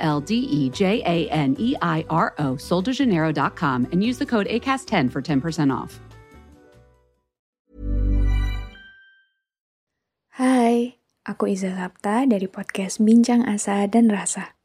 [0.00, 4.48] L D E J A N E I R O, soldejaneiro.com, and use the code
[4.48, 6.00] ACAST10 for 10% off.
[10.40, 10.96] Hai,
[11.28, 14.56] aku Iza Sapta dari podcast Bincang Asa dan Rasa.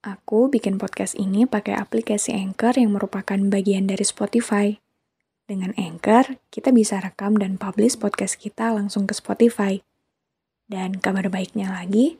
[0.00, 4.80] Aku bikin podcast ini pakai aplikasi Anchor yang merupakan bagian dari Spotify.
[5.44, 9.78] Dengan Anchor, kita bisa rekam dan publish podcast kita langsung ke Spotify.
[10.64, 12.16] Dan kabar baiknya lagi,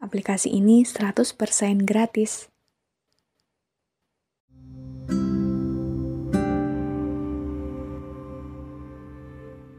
[0.00, 2.52] aplikasi ini 100% gratis.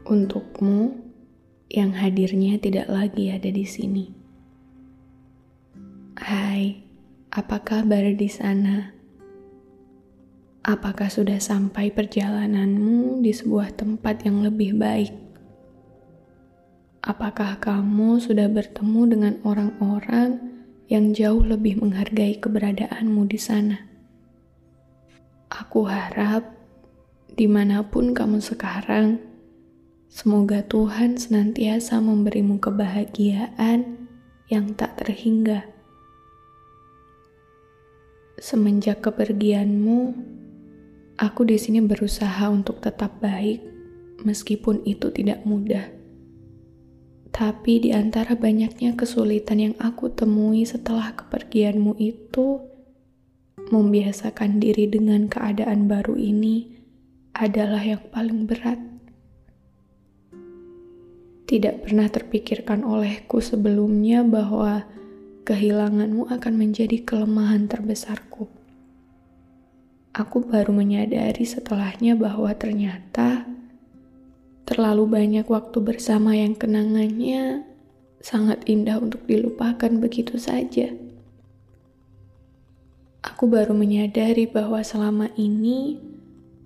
[0.08, 0.96] Untukmu
[1.68, 4.06] yang hadirnya tidak lagi ada di sini.
[6.16, 6.80] Hai,
[7.28, 8.96] apa kabar di sana?
[10.64, 15.27] Apakah sudah sampai perjalananmu di sebuah tempat yang lebih baik?
[17.08, 20.44] Apakah kamu sudah bertemu dengan orang-orang
[20.92, 23.80] yang jauh lebih menghargai keberadaanmu di sana?
[25.48, 26.52] Aku harap
[27.32, 29.24] di mana pun kamu sekarang,
[30.12, 34.04] semoga Tuhan senantiasa memberimu kebahagiaan
[34.52, 35.64] yang tak terhingga.
[38.36, 40.12] Semenjak kepergianmu,
[41.16, 43.64] aku di sini berusaha untuk tetap baik,
[44.28, 45.97] meskipun itu tidak mudah.
[47.28, 52.60] Tapi di antara banyaknya kesulitan yang aku temui setelah kepergianmu itu,
[53.68, 56.72] membiasakan diri dengan keadaan baru ini
[57.36, 58.80] adalah yang paling berat.
[61.48, 64.84] Tidak pernah terpikirkan olehku sebelumnya bahwa
[65.48, 68.52] kehilanganmu akan menjadi kelemahan terbesarku.
[70.12, 73.48] Aku baru menyadari setelahnya bahwa ternyata
[74.68, 77.64] terlalu banyak waktu bersama yang kenangannya
[78.20, 80.92] sangat indah untuk dilupakan begitu saja.
[83.24, 85.96] Aku baru menyadari bahwa selama ini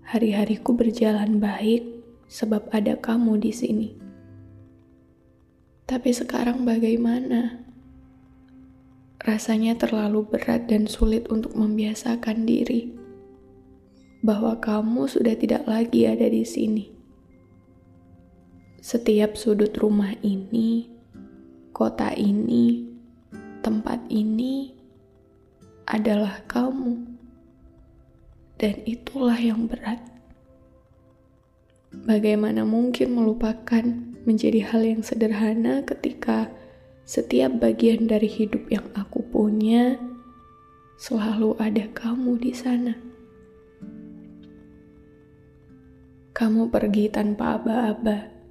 [0.03, 1.87] hari-hariku berjalan baik
[2.27, 3.89] sebab ada kamu di sini.
[5.87, 7.63] Tapi sekarang bagaimana?
[9.23, 12.91] rasanya terlalu berat dan sulit untuk membiasakan diri
[14.23, 16.92] bahwa kamu sudah tidak lagi ada di sini.
[18.83, 20.91] Setiap sudut rumah ini,
[21.71, 22.83] kota ini,
[23.63, 24.75] tempat ini
[25.87, 26.99] adalah kamu,
[28.59, 30.03] dan itulah yang berat.
[31.95, 33.87] Bagaimana mungkin melupakan
[34.27, 36.51] menjadi hal yang sederhana ketika
[37.07, 39.95] setiap bagian dari hidup yang aku punya,
[40.99, 42.99] selalu ada kamu di sana.
[46.35, 48.42] Kamu pergi tanpa aba-aba.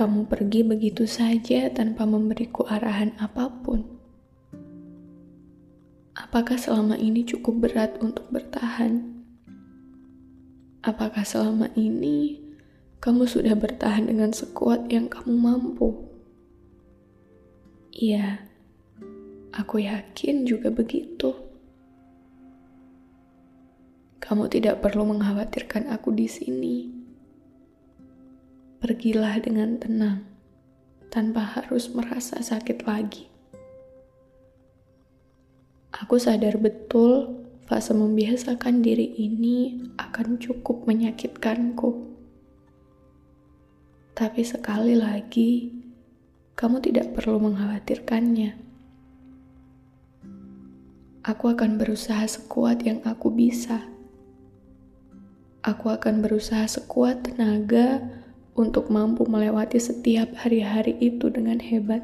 [0.00, 3.84] Kamu pergi begitu saja tanpa memberiku arahan apa pun.
[6.16, 9.04] Apakah selama ini cukup berat untuk bertahan?
[10.80, 12.40] Apakah selama ini
[13.04, 15.92] kamu sudah bertahan dengan sekuat yang kamu mampu?
[17.92, 18.40] Iya,
[19.52, 21.36] aku yakin juga begitu.
[24.16, 26.99] Kamu tidak perlu mengkhawatirkan aku di sini.
[28.80, 30.24] Pergilah dengan tenang,
[31.12, 33.28] tanpa harus merasa sakit lagi.
[35.92, 42.08] Aku sadar betul fase membiasakan diri ini akan cukup menyakitkanku.
[44.16, 45.76] Tapi sekali lagi,
[46.56, 48.56] kamu tidak perlu mengkhawatirkannya.
[51.20, 53.84] Aku akan berusaha sekuat yang aku bisa.
[55.60, 58.19] Aku akan berusaha sekuat tenaga
[58.54, 62.02] untuk mampu melewati setiap hari-hari itu dengan hebat.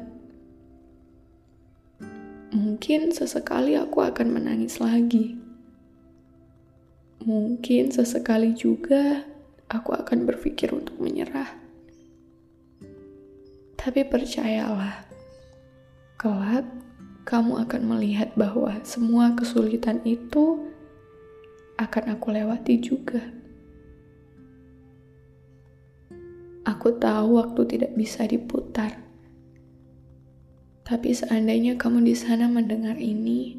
[2.55, 5.35] Mungkin sesekali aku akan menangis lagi.
[7.27, 9.27] Mungkin sesekali juga
[9.67, 11.51] aku akan berpikir untuk menyerah.
[13.75, 15.03] Tapi percayalah,
[16.15, 16.67] kelak
[17.27, 20.71] kamu akan melihat bahwa semua kesulitan itu
[21.75, 23.19] akan aku lewati juga.
[26.67, 28.99] Aku tahu waktu tidak bisa diputar.
[30.83, 33.55] Tapi seandainya kamu di sana mendengar ini,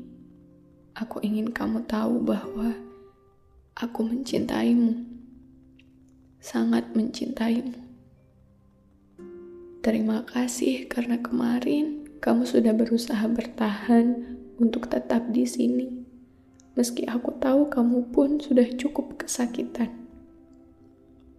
[0.93, 2.77] aku ingin kamu tahu bahwa
[3.81, 5.09] aku mencintaimu.
[6.37, 7.81] Sangat mencintaimu.
[9.81, 16.05] Terima kasih karena kemarin kamu sudah berusaha bertahan untuk tetap di sini.
[16.77, 20.08] Meski aku tahu kamu pun sudah cukup kesakitan.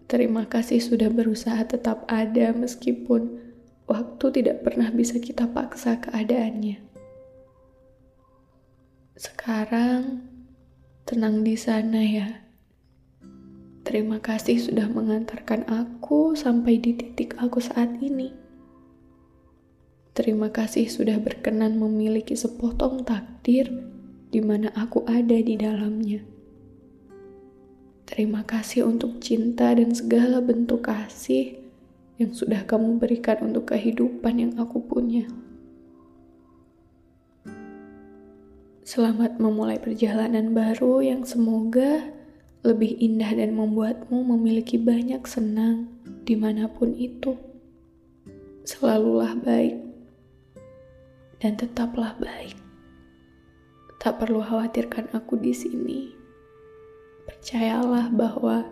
[0.10, 3.38] Terima kasih sudah berusaha tetap ada meskipun
[3.86, 6.82] waktu tidak pernah bisa kita paksa keadaannya.
[9.14, 10.26] Sekarang,
[11.06, 12.42] tenang di sana ya.
[13.86, 18.34] Terima kasih sudah mengantarkan aku sampai di titik aku saat ini.
[20.18, 23.70] Terima kasih sudah berkenan memiliki sepotong takdir
[24.34, 26.39] di mana aku ada di dalamnya.
[28.20, 31.56] Terima kasih untuk cinta dan segala bentuk kasih
[32.20, 35.24] yang sudah kamu berikan untuk kehidupan yang aku punya.
[38.84, 42.12] Selamat memulai perjalanan baru yang semoga
[42.68, 45.88] lebih indah dan membuatmu memiliki banyak senang
[46.28, 47.40] di mana pun itu.
[48.68, 49.80] Selalulah baik
[51.40, 52.60] dan tetaplah baik.
[53.96, 56.19] Tak perlu khawatirkan aku di sini.
[57.30, 58.66] Percayalah bahwa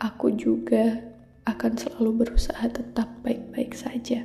[0.00, 1.04] aku juga
[1.44, 4.24] akan selalu berusaha tetap baik-baik saja.